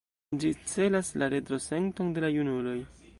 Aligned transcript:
Ĝi 0.43 0.49
celas 0.71 1.11
la 1.23 1.29
retro-senton 1.35 2.13
de 2.17 2.25
la 2.27 2.33
junuloj. 2.39 2.79